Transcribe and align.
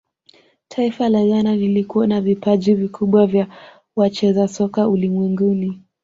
taifa 0.67 1.09
la 1.09 1.25
ghana 1.27 1.55
lilikuwa 1.55 2.07
na 2.07 2.21
vipaji 2.21 2.73
vikubwa 2.75 3.27
vya 3.27 3.47
wacheza 3.95 4.47
soka 4.47 4.89
ulimwenguni 4.89 5.81